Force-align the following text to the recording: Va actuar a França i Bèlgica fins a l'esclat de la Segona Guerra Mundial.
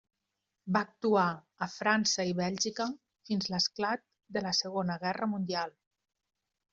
Va 0.75 0.79
actuar 0.87 1.25
a 1.65 1.67
França 1.73 2.25
i 2.29 2.33
Bèlgica 2.39 2.87
fins 3.29 3.49
a 3.51 3.55
l'esclat 3.55 4.03
de 4.39 4.43
la 4.47 4.55
Segona 4.61 4.97
Guerra 5.05 5.29
Mundial. 5.35 5.77